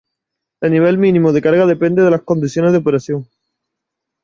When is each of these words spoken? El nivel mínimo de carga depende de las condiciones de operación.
El 0.63 0.71
nivel 0.71 0.97
mínimo 0.97 1.31
de 1.31 1.43
carga 1.43 1.67
depende 1.67 2.01
de 2.01 2.09
las 2.09 2.23
condiciones 2.23 2.71
de 2.71 2.79
operación. 2.79 3.27